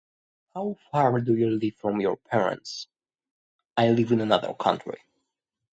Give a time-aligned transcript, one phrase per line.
[0.55, 2.87] How far do you live from your parents?
[3.77, 5.03] I live in another country.